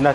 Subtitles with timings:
[0.00, 0.14] Na,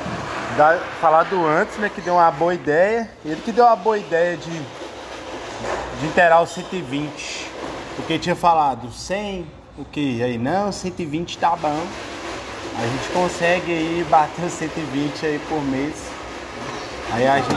[0.57, 3.09] da, falado antes, né, que deu uma boa ideia.
[3.23, 7.47] Ele que deu uma boa ideia de, de interar o 120.
[7.95, 9.45] Porque tinha falado 100,
[9.77, 10.23] o que?
[10.23, 11.85] Aí não, 120 tá bom.
[12.77, 15.95] A gente consegue aí bater os 120 aí por mês.
[17.11, 17.53] Aí a gente.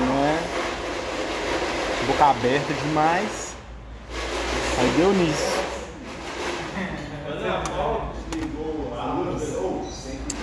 [0.00, 0.38] Não é?
[2.06, 3.54] Boca aberta demais.
[4.78, 5.59] Aí deu nisso.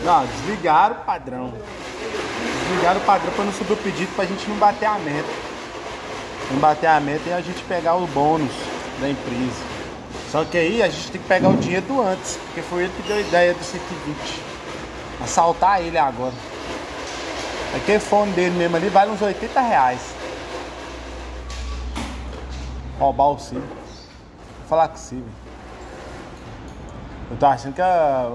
[0.07, 1.53] Não, desligaram o padrão.
[2.69, 5.27] Desligaram o padrão para não subir o pedido pra gente não bater a meta.
[6.49, 8.53] Não bater a meta e a gente pegar o bônus
[9.01, 9.61] da empresa.
[10.31, 12.93] Só que aí a gente tem que pegar o dinheiro do antes, porque foi ele
[12.95, 14.41] que deu a ideia do 120.
[15.21, 16.33] Assaltar ele agora.
[17.75, 19.99] Aquele fone dele mesmo ali vale uns 80 reais.
[22.97, 23.59] Roubar o Ciro.
[23.59, 25.27] Vou falar com o Ciro.
[27.29, 28.31] Eu tô achando que a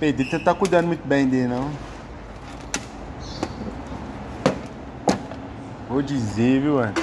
[0.00, 1.70] Pedrito não tá cuidando muito bem dele, não.
[5.88, 6.94] Vou dizer, viu, mano?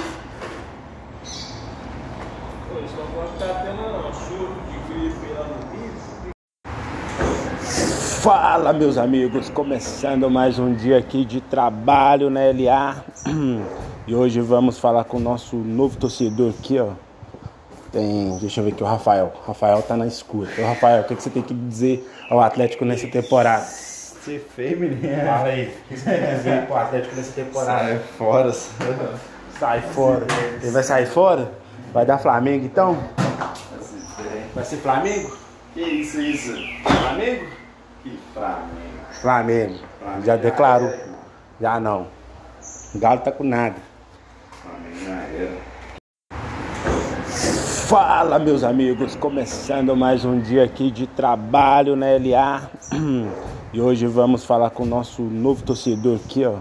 [8.22, 13.04] Fala, meus amigos, começando mais um dia aqui de trabalho na LA.
[14.08, 16.92] E hoje vamos falar com o nosso novo torcedor aqui, ó.
[17.96, 19.32] Tem, deixa eu ver aqui o Rafael.
[19.46, 20.60] Rafael tá na escuta.
[20.60, 23.64] Ô, Rafael, o que, que você tem que dizer ao Atlético nessa temporada?
[23.64, 25.24] Ser feio, menino.
[25.24, 25.68] Fala aí.
[25.68, 27.88] O que você tem que dizer pro Atlético nessa temporada?
[27.88, 28.52] Sai fora.
[29.58, 30.26] Sai fora.
[30.60, 31.50] Ele vai sair fora?
[31.94, 32.98] Vai dar Flamengo então?
[34.54, 35.34] Vai ser Flamengo?
[35.72, 36.52] Que isso, isso?
[36.82, 37.46] Flamengo?
[38.02, 38.68] Que Flamengo.
[39.22, 39.78] Flamengo.
[39.98, 40.92] Flamengo Já já declarou.
[41.58, 42.08] Já não.
[42.94, 43.76] O Galo tá com nada.
[44.62, 45.75] Flamengo já era.
[47.86, 52.68] Fala, meus amigos, começando mais um dia aqui de trabalho na LA.
[53.72, 56.56] E hoje vamos falar com o nosso novo torcedor aqui, ó.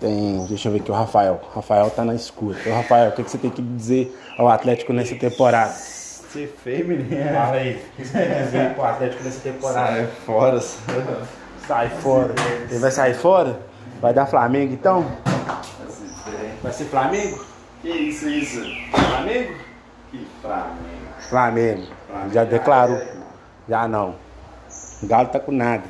[0.00, 1.40] Tem, deixa eu ver aqui o Rafael.
[1.50, 2.58] O Rafael tá na escuta.
[2.68, 5.70] Ô, Rafael, o que, que você tem que dizer ao Atlético nessa temporada?
[5.70, 7.32] Ser feio, menino.
[7.32, 7.76] Fala aí.
[7.76, 9.92] O que você tem que dizer pro Atlético nessa temporada?
[9.92, 10.60] Sai fora.
[11.66, 12.34] Sai fora.
[12.68, 13.60] Ele vai sair fora?
[14.00, 15.06] Vai dar Flamengo então?
[16.62, 17.44] Vai ser Flamengo?
[17.80, 18.60] Que isso, isso?
[18.90, 19.68] Flamengo?
[20.10, 21.08] Que Flamengo.
[21.18, 21.86] Flamengo.
[22.06, 23.00] Flamengo Já já declarou.
[23.68, 24.14] Já não.
[25.02, 25.84] O Galo tá com nada.